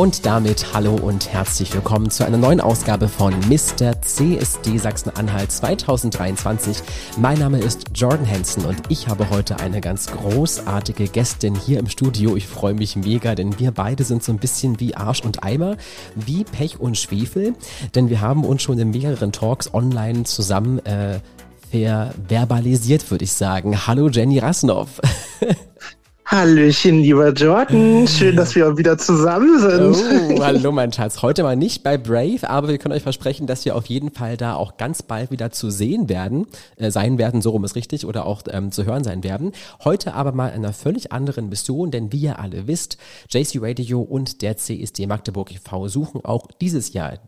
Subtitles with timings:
[0.00, 4.00] Und damit hallo und herzlich willkommen zu einer neuen Ausgabe von Mr.
[4.00, 6.78] CSD Sachsen-Anhalt 2023.
[7.18, 11.86] Mein Name ist Jordan Hansen und ich habe heute eine ganz großartige Gästin hier im
[11.86, 12.34] Studio.
[12.34, 15.76] Ich freue mich mega, denn wir beide sind so ein bisschen wie Arsch und Eimer,
[16.14, 17.54] wie Pech und Schwefel,
[17.94, 21.20] denn wir haben uns schon in mehreren Talks online zusammen äh,
[21.70, 23.86] verbalisiert, würde ich sagen.
[23.86, 24.98] Hallo Jenny Rasnoff.
[26.30, 28.06] Hallöchen, lieber Jordan.
[28.06, 30.38] Schön, dass wir wieder zusammen sind.
[30.38, 31.22] Oh, hallo, mein Schatz.
[31.22, 34.36] Heute mal nicht bei Brave, aber wir können euch versprechen, dass wir auf jeden Fall
[34.36, 38.06] da auch ganz bald wieder zu sehen werden, äh, sein werden, so rum ist richtig,
[38.06, 39.50] oder auch ähm, zu hören sein werden.
[39.82, 42.96] Heute aber mal in einer völlig anderen Mission, denn wie ihr alle wisst,
[43.28, 45.88] JC Radio und der CSD Magdeburg e.V.
[45.88, 47.18] suchen auch dieses Jahr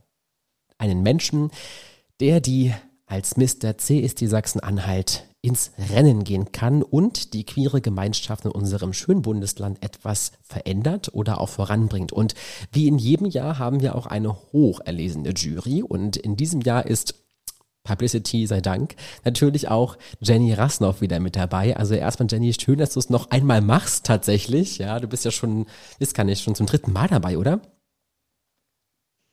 [0.78, 1.50] einen Menschen,
[2.20, 2.72] der die
[3.06, 3.76] als Mr.
[3.78, 10.32] CSD Sachsen-Anhalt ins Rennen gehen kann und die queere Gemeinschaft in unserem schönen Bundesland etwas
[10.42, 12.12] verändert oder auch voranbringt.
[12.12, 12.34] Und
[12.70, 17.16] wie in jedem Jahr haben wir auch eine hocherlesene Jury und in diesem Jahr ist
[17.84, 21.76] Publicity sei Dank, natürlich auch Jenny Rasnoff wieder mit dabei.
[21.76, 24.78] Also erstmal Jenny, schön, dass du es noch einmal machst tatsächlich.
[24.78, 25.66] Ja, du bist ja schon,
[25.98, 27.60] ist gar nicht, schon zum dritten Mal dabei, oder?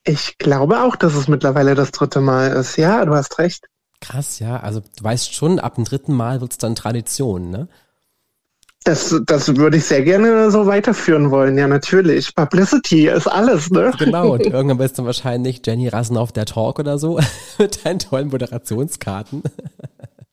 [0.03, 2.77] Ich glaube auch, dass es mittlerweile das dritte Mal ist.
[2.77, 3.67] Ja, du hast recht.
[4.02, 4.58] Krass, ja.
[4.58, 7.67] Also du weißt schon, ab dem dritten Mal wird es dann Tradition, ne?
[8.86, 12.33] Das, das würde ich sehr gerne so weiterführen wollen, ja, natürlich.
[12.33, 13.92] Publicity ist alles, ne?
[14.00, 17.20] Genau, und irgendwann bist du wahrscheinlich Jenny Rassen auf der Talk oder so
[17.59, 19.44] mit deinen tollen Moderationskarten.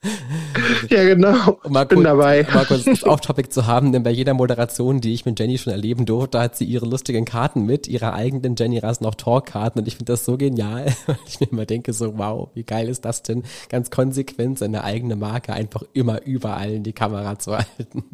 [0.90, 1.58] Ja, genau.
[1.64, 2.46] Um mal Bin kurz, dabei.
[2.52, 5.72] Mal kurz das Off-Topic zu haben, denn bei jeder Moderation, die ich mit Jenny schon
[5.72, 9.88] erleben durfte, hat sie ihre lustigen Karten mit, ihre eigenen Jenny Rassen auf Talk-Karten und
[9.88, 13.04] ich finde das so genial, weil ich mir immer denke so, wow, wie geil ist
[13.04, 18.04] das denn, ganz konsequent seine eigene Marke einfach immer überall in die Kamera zu halten.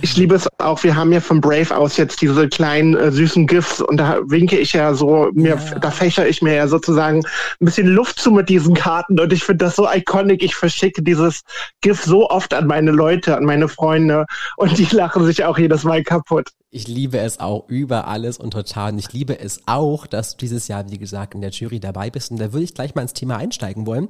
[0.00, 0.84] Ich liebe es auch.
[0.84, 4.56] Wir haben ja von Brave aus jetzt diese kleinen äh, süßen GIFs und da winke
[4.56, 5.78] ich ja so, mir, ja.
[5.78, 7.24] da fächer ich mir ja sozusagen
[7.60, 10.42] ein bisschen Luft zu mit diesen Karten und ich finde das so iconic.
[10.44, 11.42] Ich verschicke dieses
[11.80, 14.26] GIF so oft an meine Leute, an meine Freunde
[14.56, 16.50] und die lachen sich auch jedes Mal kaputt.
[16.70, 18.92] Ich liebe es auch über alles und total.
[18.92, 22.10] Und ich liebe es auch, dass du dieses Jahr, wie gesagt, in der Jury dabei
[22.10, 22.30] bist.
[22.30, 24.08] Und da würde ich gleich mal ins Thema einsteigen wollen.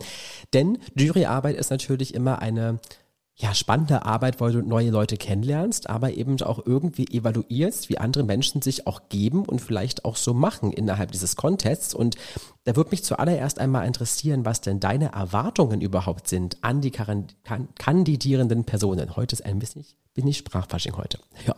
[0.53, 2.81] Denn Juryarbeit ist natürlich immer eine
[3.41, 8.25] ja, spannende Arbeit, weil du neue Leute kennenlernst, aber eben auch irgendwie evaluierst, wie andere
[8.25, 11.95] Menschen sich auch geben und vielleicht auch so machen innerhalb dieses Contests.
[11.95, 12.17] Und
[12.65, 18.65] da würde mich zuallererst einmal interessieren, was denn deine Erwartungen überhaupt sind an die kandidierenden
[18.65, 19.15] Personen.
[19.15, 21.21] Heute ist ein bisschen, bin ich Sprachfasching heute.
[21.47, 21.55] Ja.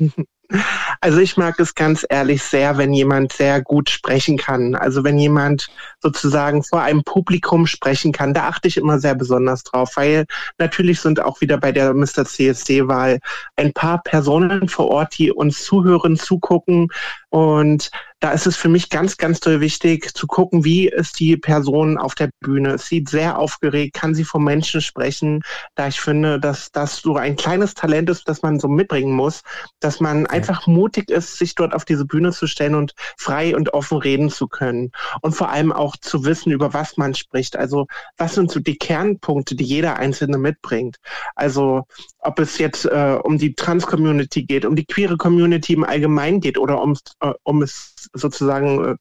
[1.02, 4.74] Also ich mag es ganz ehrlich sehr, wenn jemand sehr gut sprechen kann.
[4.74, 5.68] Also wenn jemand
[5.98, 10.26] sozusagen vor einem Publikum sprechen kann, da achte ich immer sehr besonders drauf, weil
[10.58, 12.26] natürlich sind auch wieder bei der Mr.
[12.26, 13.20] CSD-Wahl
[13.56, 16.88] ein paar Personen vor Ort, die uns zuhören, zugucken
[17.30, 21.38] und da ist es für mich ganz, ganz toll wichtig zu gucken, wie ist die
[21.38, 22.74] Person auf der Bühne.
[22.74, 25.42] Es sieht sehr aufgeregt, kann sie vom Menschen sprechen,
[25.74, 29.42] da ich finde, dass das so ein kleines Talent ist, das man so mitbringen muss,
[29.80, 30.30] dass man ja.
[30.30, 34.28] einfach mutig ist, sich dort auf diese Bühne zu stellen und frei und offen reden
[34.28, 34.92] zu können.
[35.22, 37.56] Und vor allem auch zu wissen, über was man spricht.
[37.56, 37.86] Also
[38.18, 40.98] was sind so die Kernpunkte, die jeder Einzelne mitbringt.
[41.34, 41.84] Also
[42.22, 46.58] ob es jetzt äh, um die Trans-Community geht, um die queere Community im Allgemeinen geht
[46.58, 48.96] oder um, äh, um es sozusagen äh,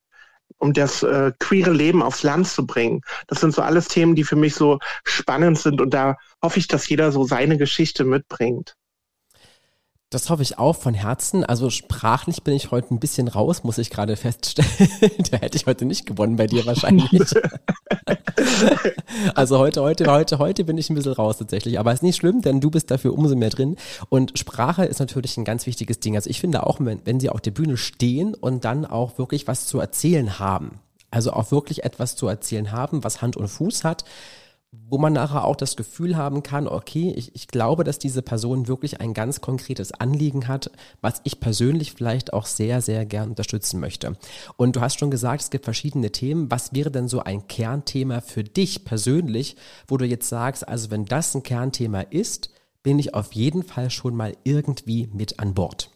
[0.58, 3.02] um das äh, queere Leben aufs Land zu bringen.
[3.28, 6.68] Das sind so alles Themen, die für mich so spannend sind und da hoffe ich,
[6.68, 8.76] dass jeder so seine Geschichte mitbringt.
[10.12, 11.44] Das hoffe ich auch von Herzen.
[11.44, 14.90] Also sprachlich bin ich heute ein bisschen raus, muss ich gerade feststellen.
[15.32, 17.12] da hätte ich heute nicht gewonnen bei dir wahrscheinlich.
[19.36, 21.78] also heute, heute, heute, heute bin ich ein bisschen raus tatsächlich.
[21.78, 23.76] Aber ist nicht schlimm, denn du bist dafür umso mehr drin.
[24.10, 26.16] Und Sprache ist natürlich ein ganz wichtiges Ding.
[26.16, 29.46] Also ich finde auch, wenn, wenn sie auf der Bühne stehen und dann auch wirklich
[29.46, 30.80] was zu erzählen haben.
[31.12, 34.06] Also auch wirklich etwas zu erzählen haben, was Hand und Fuß hat
[34.72, 38.68] wo man nachher auch das Gefühl haben kann, okay, ich, ich glaube, dass diese Person
[38.68, 40.72] wirklich ein ganz konkretes Anliegen hat,
[41.02, 44.16] was ich persönlich vielleicht auch sehr, sehr gern unterstützen möchte.
[44.58, 46.52] Und du hast schon gesagt, es gibt verschiedene Themen.
[46.52, 49.56] Was wäre denn so ein Kernthema für dich persönlich,
[49.88, 52.52] wo du jetzt sagst, also wenn das ein Kernthema ist,
[52.84, 55.90] bin ich auf jeden Fall schon mal irgendwie mit an Bord?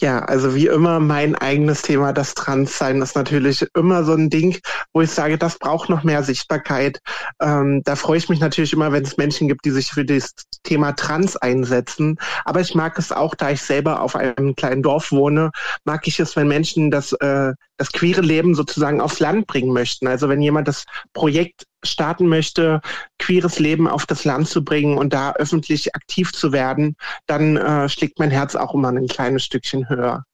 [0.00, 4.60] Ja, also wie immer mein eigenes Thema, das Transsein, ist natürlich immer so ein Ding,
[4.92, 7.00] wo ich sage, das braucht noch mehr Sichtbarkeit.
[7.40, 10.34] Ähm, da freue ich mich natürlich immer, wenn es Menschen gibt, die sich für das
[10.62, 12.16] Thema Trans einsetzen.
[12.44, 15.50] Aber ich mag es auch, da ich selber auf einem kleinen Dorf wohne,
[15.84, 20.06] mag ich es, wenn Menschen das äh, das queere Leben sozusagen aufs Land bringen möchten.
[20.06, 20.84] Also wenn jemand das
[21.14, 22.80] Projekt starten möchte,
[23.18, 26.96] queeres Leben auf das Land zu bringen und da öffentlich aktiv zu werden,
[27.26, 30.24] dann äh, schlägt mein Herz auch immer ein kleines Stückchen höher.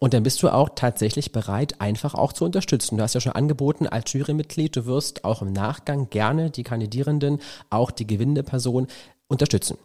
[0.00, 2.96] Und dann bist du auch tatsächlich bereit, einfach auch zu unterstützen.
[2.96, 7.40] Du hast ja schon angeboten als Jurymitglied, du wirst auch im Nachgang gerne die Kandidierenden,
[7.70, 8.86] auch die gewinnende Person
[9.28, 9.78] unterstützen.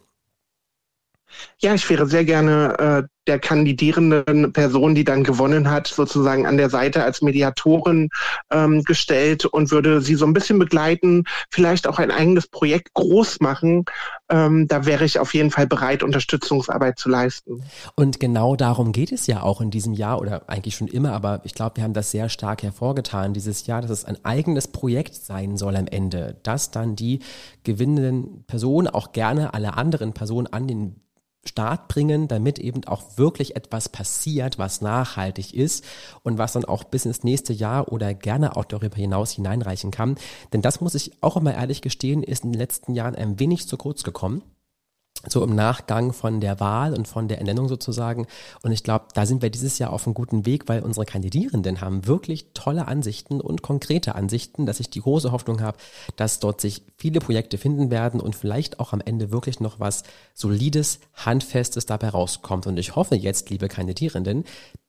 [1.60, 6.56] Ja, ich wäre sehr gerne äh, der kandidierenden Person, die dann gewonnen hat, sozusagen an
[6.56, 8.10] der Seite als Mediatorin
[8.50, 13.40] ähm, gestellt und würde sie so ein bisschen begleiten, vielleicht auch ein eigenes Projekt groß
[13.40, 13.84] machen.
[14.28, 17.62] Ähm, da wäre ich auf jeden Fall bereit, Unterstützungsarbeit zu leisten.
[17.96, 21.40] Und genau darum geht es ja auch in diesem Jahr oder eigentlich schon immer, aber
[21.44, 25.14] ich glaube, wir haben das sehr stark hervorgetan dieses Jahr, dass es ein eigenes Projekt
[25.14, 27.20] sein soll am Ende, dass dann die
[27.62, 31.03] gewinnenden Personen auch gerne alle anderen Personen an den
[31.46, 35.84] Start bringen, damit eben auch wirklich etwas passiert, was nachhaltig ist
[36.22, 40.16] und was dann auch bis ins nächste Jahr oder gerne auch darüber hinaus hineinreichen kann.
[40.52, 43.68] Denn das muss ich auch immer ehrlich gestehen, ist in den letzten Jahren ein wenig
[43.68, 44.42] zu kurz gekommen
[45.28, 48.26] so im Nachgang von der Wahl und von der Ernennung sozusagen.
[48.62, 51.80] Und ich glaube, da sind wir dieses Jahr auf einem guten Weg, weil unsere Kandidierenden
[51.80, 55.78] haben wirklich tolle Ansichten und konkrete Ansichten, dass ich die große Hoffnung habe,
[56.16, 60.02] dass dort sich viele Projekte finden werden und vielleicht auch am Ende wirklich noch was
[60.34, 62.66] solides, handfestes dabei rauskommt.
[62.66, 64.44] Und ich hoffe jetzt, liebe Kandidierenden,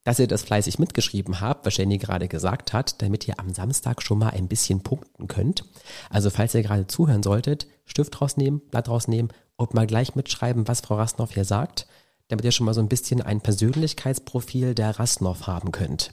[0.06, 4.02] dass ihr das fleißig mitgeschrieben habt, was Jenny gerade gesagt hat, damit ihr am Samstag
[4.02, 5.64] schon mal ein bisschen punkten könnt.
[6.10, 10.80] Also falls ihr gerade zuhören solltet, Stift rausnehmen, Blatt rausnehmen und mal gleich mitschreiben, was
[10.80, 11.86] Frau Rasnoff hier sagt,
[12.28, 16.12] damit ihr schon mal so ein bisschen ein Persönlichkeitsprofil der Rasnoff haben könnt.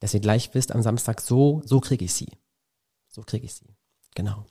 [0.00, 2.28] Dass ihr gleich wisst, am Samstag so, so kriege ich sie.
[3.08, 3.66] So kriege ich sie.
[4.14, 4.44] Genau.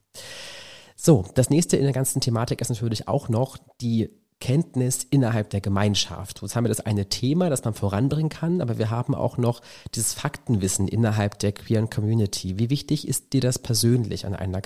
[0.95, 5.61] So, das nächste in der ganzen Thematik ist natürlich auch noch die Kenntnis innerhalb der
[5.61, 6.41] Gemeinschaft.
[6.41, 9.61] Jetzt haben wir das eine Thema, das man voranbringen kann, aber wir haben auch noch
[9.95, 12.59] dieses Faktenwissen innerhalb der queeren Community.
[12.59, 14.61] Wie wichtig ist dir das persönlich an einer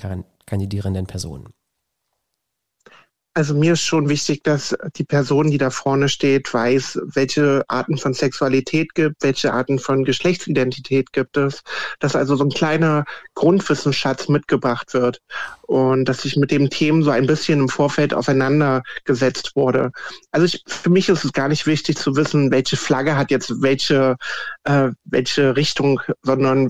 [0.45, 1.49] kandidierenden Person?
[3.33, 7.97] Also mir ist schon wichtig, dass die Person, die da vorne steht, weiß, welche Arten
[7.97, 11.63] von Sexualität gibt, welche Arten von Geschlechtsidentität gibt es,
[11.99, 15.21] dass also so ein kleiner Grundwissensschatz mitgebracht wird
[15.61, 19.91] und dass sich mit dem Themen so ein bisschen im Vorfeld auseinandergesetzt wurde.
[20.31, 23.61] Also ich, für mich ist es gar nicht wichtig zu wissen, welche Flagge hat jetzt
[23.61, 24.17] welche,
[24.65, 26.67] äh, welche Richtung, sondern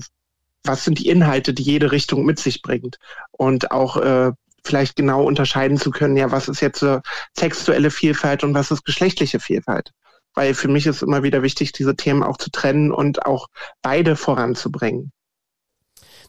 [0.64, 2.98] was sind die Inhalte, die jede Richtung mit sich bringt.
[3.32, 4.30] Und auch äh,
[4.64, 7.00] vielleicht genau unterscheiden zu können, ja, was ist jetzt äh,
[7.36, 9.92] sexuelle Vielfalt und was ist geschlechtliche Vielfalt.
[10.34, 13.48] Weil für mich ist immer wieder wichtig, diese Themen auch zu trennen und auch
[13.82, 15.12] beide voranzubringen.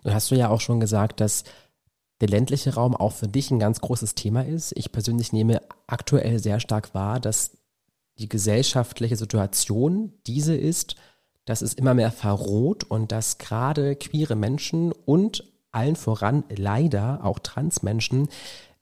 [0.03, 1.43] Nun hast du ja auch schon gesagt, dass
[2.19, 4.73] der ländliche Raum auch für dich ein ganz großes Thema ist.
[4.75, 7.57] Ich persönlich nehme aktuell sehr stark wahr, dass
[8.19, 10.95] die gesellschaftliche Situation diese ist,
[11.45, 17.39] dass es immer mehr verroht und dass gerade queere Menschen und allen voran leider auch
[17.39, 18.29] Transmenschen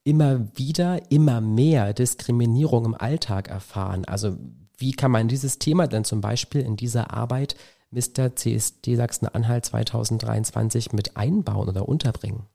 [0.04, 4.06] immer wieder, immer mehr Diskriminierung im Alltag erfahren.
[4.06, 4.38] Also
[4.78, 7.56] wie kann man dieses Thema denn zum Beispiel in dieser Arbeit
[7.92, 8.36] Mr.
[8.36, 12.48] CSD Sachsen-Anhalt 2023 mit einbauen oder unterbringen?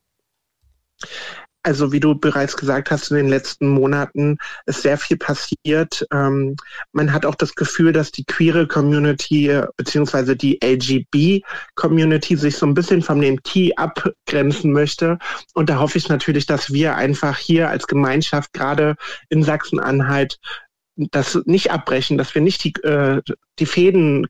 [1.67, 6.07] Also wie du bereits gesagt hast, in den letzten Monaten ist sehr viel passiert.
[6.13, 6.55] Ähm,
[6.93, 12.75] man hat auch das Gefühl, dass die queere Community beziehungsweise die LGB-Community sich so ein
[12.75, 15.19] bisschen von dem T abgrenzen möchte.
[15.55, 18.95] Und da hoffe ich natürlich, dass wir einfach hier als Gemeinschaft gerade
[19.29, 20.39] in Sachsen-Anhalt
[20.95, 23.23] das nicht abbrechen, dass wir nicht die, äh,
[23.59, 24.29] die Fäden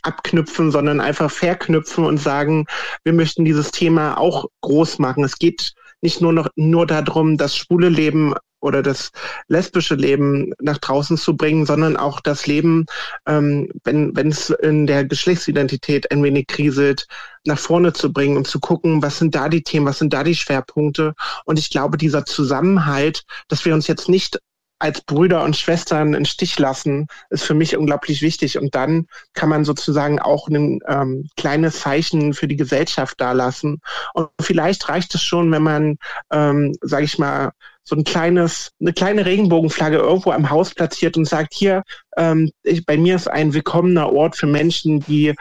[0.00, 2.64] abknüpfen, sondern einfach verknüpfen und sagen,
[3.02, 5.24] wir möchten dieses Thema auch groß machen.
[5.24, 5.74] Es geht
[6.04, 9.10] nicht nur noch nur darum, das schwule Leben oder das
[9.48, 12.86] lesbische Leben nach draußen zu bringen, sondern auch das Leben,
[13.26, 17.06] ähm, wenn wenn es in der Geschlechtsidentität ein wenig kriselt,
[17.46, 20.24] nach vorne zu bringen und zu gucken, was sind da die Themen, was sind da
[20.24, 21.14] die Schwerpunkte.
[21.46, 24.38] Und ich glaube, dieser Zusammenhalt, dass wir uns jetzt nicht
[24.78, 28.58] als Brüder und Schwestern einen Stich lassen, ist für mich unglaublich wichtig.
[28.58, 33.80] Und dann kann man sozusagen auch ein ähm, kleines Zeichen für die Gesellschaft dalassen.
[34.12, 35.96] Und vielleicht reicht es schon, wenn man,
[36.30, 37.52] ähm, sage ich mal,
[37.84, 41.82] so ein kleines, eine kleine Regenbogenflagge irgendwo am Haus platziert und sagt, hier,
[42.16, 45.34] ähm, ich, bei mir ist ein willkommener Ort für Menschen, die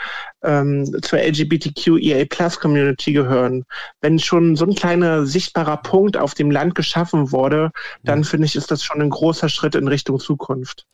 [0.43, 3.63] ähm, zur LGBTQIA Plus Community gehören.
[4.01, 7.71] Wenn schon so ein kleiner sichtbarer Punkt auf dem Land geschaffen wurde,
[8.03, 8.23] dann mhm.
[8.25, 10.85] finde ich, ist das schon ein großer Schritt in Richtung Zukunft.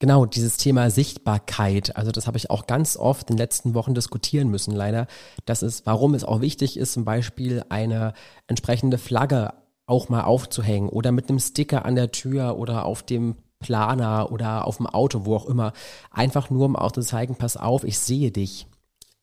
[0.00, 3.94] Genau, dieses Thema Sichtbarkeit, also das habe ich auch ganz oft in den letzten Wochen
[3.94, 5.06] diskutieren müssen, leider,
[5.46, 8.12] dass es, warum es auch wichtig ist, zum Beispiel eine
[8.46, 9.52] entsprechende Flagge
[9.86, 14.66] auch mal aufzuhängen oder mit einem Sticker an der Tür oder auf dem Planer oder
[14.66, 15.72] auf dem Auto, wo auch immer,
[16.10, 18.66] einfach nur um auch zu zeigen, pass auf, ich sehe dich.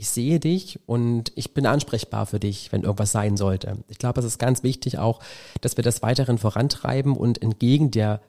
[0.02, 3.78] ich sehe dich und ich bin ansprechbar für dich, wenn irgendwas sein sollte.
[3.88, 5.20] Ich glaube, es ist ganz wichtig auch,
[5.62, 8.20] dass wir das weiterhin vorantreiben und entgegen der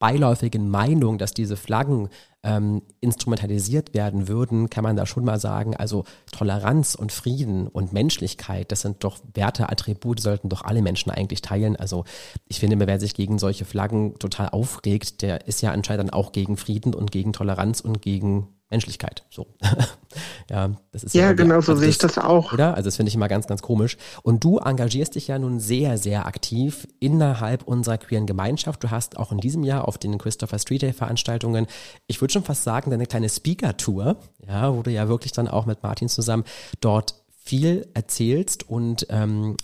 [0.00, 2.08] beiläufigen Meinung, dass diese Flaggen
[2.42, 7.92] ähm, instrumentalisiert werden würden, kann man da schon mal sagen, also Toleranz und Frieden und
[7.92, 11.76] Menschlichkeit, das sind doch Werte, Attribute, sollten doch alle Menschen eigentlich teilen.
[11.76, 12.04] Also
[12.48, 16.56] ich finde, wer sich gegen solche Flaggen total aufregt, der ist ja anscheinend auch gegen
[16.56, 19.24] Frieden und gegen Toleranz und gegen Menschlichkeit.
[19.30, 19.48] So.
[20.50, 22.52] ja, das ist ja, ja genau so sehe ich das auch.
[22.52, 22.74] Oder?
[22.74, 23.96] Also das finde ich immer ganz, ganz komisch.
[24.22, 28.82] Und du engagierst dich ja nun sehr, sehr aktiv innerhalb unserer queeren Gemeinschaft.
[28.84, 31.66] Du hast auch in diesem Jahr auf den Christopher Street Day Veranstaltungen,
[32.06, 35.66] ich würde schon fast sagen, deine kleine Speaker-Tour, ja, wo du ja wirklich dann auch
[35.66, 36.44] mit Martin zusammen
[36.80, 39.56] dort viel erzählst und ähm,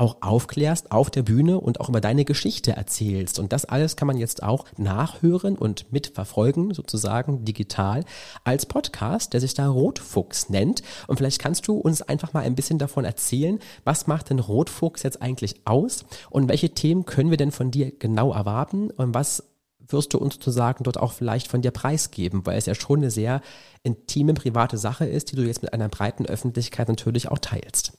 [0.00, 3.38] auch aufklärst auf der Bühne und auch über deine Geschichte erzählst.
[3.38, 8.04] Und das alles kann man jetzt auch nachhören und mitverfolgen, sozusagen digital,
[8.42, 10.82] als Podcast, der sich da Rotfuchs nennt.
[11.06, 15.02] Und vielleicht kannst du uns einfach mal ein bisschen davon erzählen, was macht denn Rotfuchs
[15.02, 19.44] jetzt eigentlich aus und welche Themen können wir denn von dir genau erwarten und was
[19.86, 23.10] wirst du uns sozusagen dort auch vielleicht von dir preisgeben, weil es ja schon eine
[23.10, 23.42] sehr
[23.82, 27.89] intime, private Sache ist, die du jetzt mit einer breiten Öffentlichkeit natürlich auch teilst.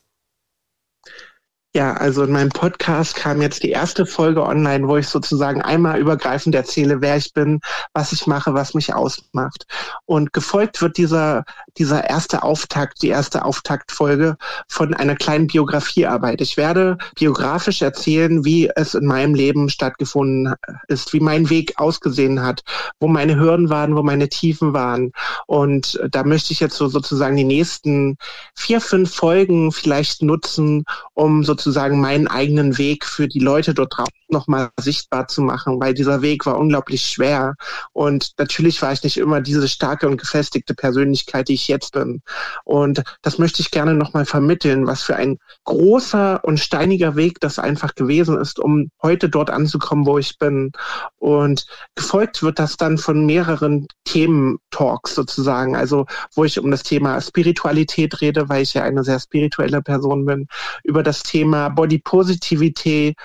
[1.81, 5.99] Ja, also in meinem Podcast kam jetzt die erste Folge online, wo ich sozusagen einmal
[5.99, 7.59] übergreifend erzähle, wer ich bin,
[7.95, 9.65] was ich mache, was mich ausmacht.
[10.05, 11.43] Und gefolgt wird dieser,
[11.79, 16.41] dieser erste Auftakt, die erste Auftaktfolge von einer kleinen Biografiearbeit.
[16.41, 20.53] Ich werde biografisch erzählen, wie es in meinem Leben stattgefunden
[20.87, 22.61] ist, wie mein Weg ausgesehen hat,
[22.99, 25.13] wo meine Hürden waren, wo meine Tiefen waren.
[25.47, 28.17] Und da möchte ich jetzt so sozusagen die nächsten
[28.53, 30.85] vier, fünf Folgen vielleicht nutzen,
[31.15, 35.79] um sozusagen sozusagen meinen eigenen Weg für die Leute dort draußen nochmal sichtbar zu machen,
[35.79, 37.55] weil dieser Weg war unglaublich schwer.
[37.93, 42.21] Und natürlich war ich nicht immer diese starke und gefestigte Persönlichkeit, die ich jetzt bin.
[42.65, 47.57] Und das möchte ich gerne nochmal vermitteln, was für ein großer und steiniger Weg das
[47.57, 50.71] einfach gewesen ist, um heute dort anzukommen, wo ich bin.
[51.19, 57.21] Und gefolgt wird das dann von mehreren Themen-Talks sozusagen, also wo ich um das Thema
[57.21, 60.47] Spiritualität rede, weil ich ja eine sehr spirituelle Person bin,
[60.83, 63.15] über das Thema Body Positivity,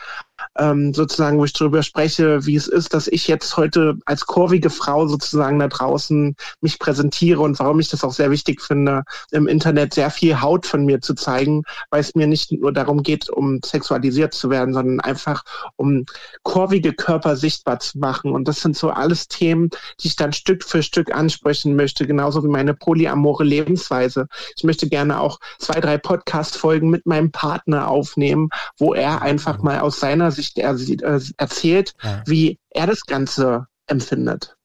[0.58, 4.70] ähm, sozusagen, wo ich darüber spreche, wie es ist, dass ich jetzt heute als kurvige
[4.70, 9.46] Frau sozusagen da draußen mich präsentiere und warum ich das auch sehr wichtig finde, im
[9.46, 13.28] Internet sehr viel Haut von mir zu zeigen, weil es mir nicht nur darum geht,
[13.28, 15.42] um sexualisiert zu werden, sondern einfach
[15.76, 16.04] um
[16.42, 18.32] kurvige Körper sichtbar zu machen.
[18.32, 19.70] Und das sind so alles Themen,
[20.00, 24.26] die ich dann Stück für Stück ansprechen möchte, genauso wie meine polyamore Lebensweise.
[24.56, 28.48] Ich möchte gerne auch zwei, drei Podcast-Folgen mit meinem Partner aufnehmen,
[28.78, 32.22] wo er einfach mal aus seiner Sicht Sicht er, äh, erzählt, ja.
[32.26, 34.56] wie er das Ganze empfindet.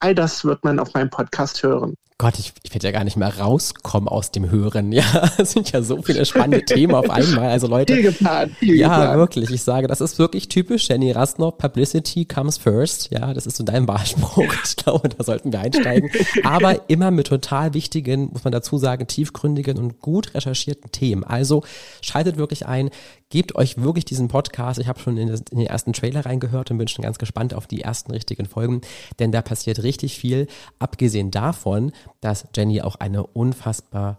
[0.00, 1.94] All das wird man auf meinem Podcast hören.
[2.18, 4.90] Gott, ich, ich werde ja gar nicht mehr rauskommen aus dem Hören.
[4.96, 7.50] Ja, es sind ja so viele spannende Themen auf einmal.
[7.50, 7.92] Also Leute.
[7.92, 9.18] Viel geplant, viel ja, geplant.
[9.18, 9.50] wirklich.
[9.50, 10.88] Ich sage, das ist wirklich typisch.
[10.88, 13.10] Jenny Rastner, Publicity comes first.
[13.10, 14.46] Ja, das ist so dein Wahlspruch.
[14.64, 16.10] Ich glaube, da sollten wir einsteigen.
[16.44, 21.24] Aber immer mit total wichtigen, muss man dazu sagen, tiefgründigen und gut recherchierten Themen.
[21.24, 21.62] Also
[22.00, 22.88] schaltet wirklich ein,
[23.30, 24.78] gebt euch wirklich diesen Podcast.
[24.78, 27.82] Ich habe schon in, den ersten Trailer reingehört und bin schon ganz gespannt auf die
[27.82, 28.80] ersten richtigen Folgen,
[29.18, 30.46] denn da passiert richtig viel.
[30.78, 34.18] Abgesehen davon, dass Jenny auch eine unfassbar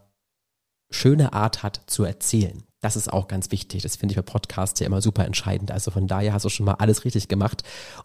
[0.89, 2.66] schöne Art hat zu erzählen.
[2.81, 3.81] Das ist auch ganz wichtig.
[3.81, 5.71] Das finde ich bei Podcasts ja immer super entscheidend.
[5.71, 7.63] Also von daher hast du schon mal alles richtig gemacht.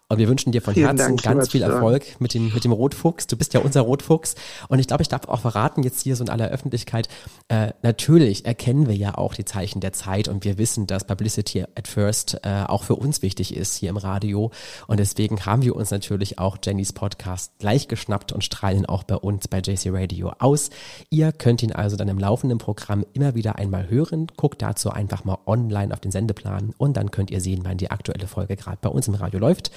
[0.09, 2.71] Und wir wünschen dir von Vielen Herzen Dank, ganz viel Erfolg mit dem, mit dem
[2.71, 3.27] Rotfuchs.
[3.27, 4.33] Du bist ja unser Rotfuchs.
[4.69, 7.07] Und ich glaube, ich darf auch verraten, jetzt hier so in aller Öffentlichkeit,
[7.49, 11.61] äh, natürlich erkennen wir ja auch die Zeichen der Zeit und wir wissen, dass Publicity
[11.75, 14.49] at First äh, auch für uns wichtig ist hier im Radio.
[14.87, 19.15] Und deswegen haben wir uns natürlich auch Jennys Podcast gleich geschnappt und strahlen auch bei
[19.17, 20.71] uns bei JC Radio aus.
[21.11, 24.25] Ihr könnt ihn also dann im laufenden Programm immer wieder einmal hören.
[24.35, 27.91] Guckt dazu einfach mal online auf den Sendeplan und dann könnt ihr sehen, wann die
[27.91, 29.71] aktuelle Folge gerade bei uns im Radio läuft.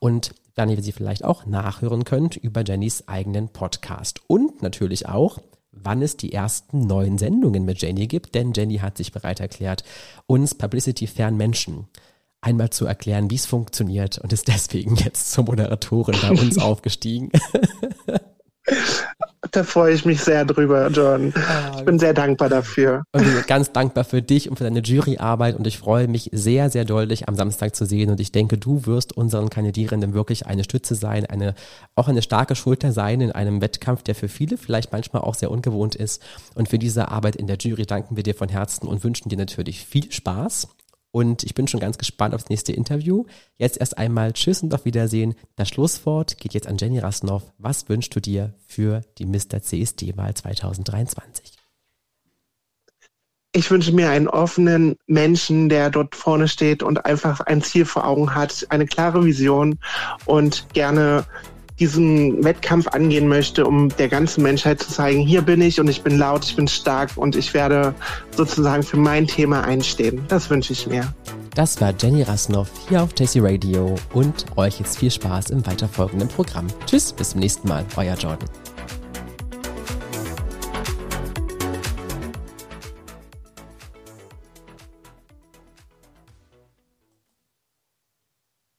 [0.00, 4.20] Und dann ihr sie vielleicht auch nachhören könnt über Jennys eigenen Podcast.
[4.26, 5.38] Und natürlich auch,
[5.70, 9.84] wann es die ersten neuen Sendungen mit Jenny gibt, denn Jenny hat sich bereit erklärt,
[10.26, 11.88] uns Publicity-fern Menschen
[12.40, 17.30] einmal zu erklären, wie es funktioniert und ist deswegen jetzt zur Moderatorin bei uns aufgestiegen.
[19.54, 21.32] Da freue ich mich sehr drüber, John.
[21.36, 23.04] Ah, ich bin sehr dankbar dafür.
[23.12, 26.84] Und ganz dankbar für dich und für deine Juryarbeit und ich freue mich sehr, sehr
[26.84, 30.96] deutlich am Samstag zu sehen und ich denke, du wirst unseren Kandidierenden wirklich eine Stütze
[30.96, 31.54] sein, eine,
[31.94, 35.52] auch eine starke Schulter sein in einem Wettkampf, der für viele vielleicht manchmal auch sehr
[35.52, 36.20] ungewohnt ist.
[36.56, 39.38] Und für diese Arbeit in der Jury danken wir dir von Herzen und wünschen dir
[39.38, 40.66] natürlich viel Spaß
[41.14, 43.24] und ich bin schon ganz gespannt aufs nächste Interview.
[43.56, 45.36] Jetzt erst einmal Tschüss und auf Wiedersehen.
[45.54, 47.44] Das Schlusswort geht jetzt an Jenny Rasnoff.
[47.56, 49.62] Was wünschst du dir für die Mr.
[49.62, 51.52] CSD-Wahl 2023?
[53.56, 58.04] ich wünsche mir einen offenen Menschen, der dort vorne steht und einfach ein Ziel vor
[58.04, 59.78] Augen hat, eine klare Vision
[60.24, 61.24] und gerne
[61.80, 66.02] diesen Wettkampf angehen möchte, um der ganzen Menschheit zu zeigen, hier bin ich und ich
[66.02, 67.94] bin laut, ich bin stark und ich werde
[68.30, 70.24] sozusagen für mein Thema einstehen.
[70.28, 71.12] Das wünsche ich mir.
[71.54, 76.28] Das war Jenny Rasnoff hier auf JC Radio und euch jetzt viel Spaß im weiterfolgenden
[76.28, 76.66] Programm.
[76.86, 78.48] Tschüss, bis zum nächsten Mal, euer Jordan.